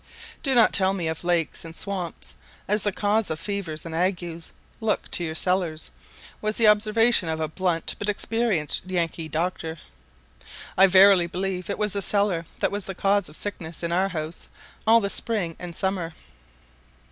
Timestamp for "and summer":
15.59-16.13